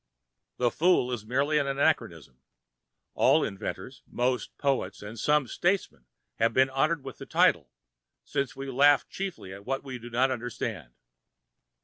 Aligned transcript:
The 0.57 0.71
fool 0.71 1.11
is 1.11 1.27
merely 1.27 1.59
an 1.59 1.67
anachronism. 1.67 2.41
All 3.13 3.43
inventors, 3.43 4.01
most 4.07 4.57
poets, 4.57 5.03
and 5.03 5.19
some 5.19 5.45
statesmen 5.45 6.07
have 6.39 6.55
been 6.55 6.71
honoured 6.71 7.03
with 7.05 7.19
the 7.19 7.27
title, 7.27 7.69
since 8.23 8.55
we 8.55 8.71
laugh 8.71 9.07
chiefly 9.07 9.53
at 9.53 9.67
what 9.67 9.83
we 9.83 9.99
do 9.99 10.09
not 10.09 10.31
understand. 10.31 10.95